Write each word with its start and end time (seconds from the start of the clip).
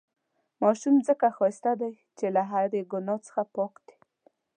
ماشومان 0.61 1.01
ځڪه 1.07 1.27
ښايسته 1.37 1.71
دي، 1.81 1.93
چې 2.17 2.25
له 2.35 2.41
هرې 2.51 2.81
ګناه 2.91 3.19
څخه 3.27 3.41
پاک 3.55 3.73
دي. 3.85 3.95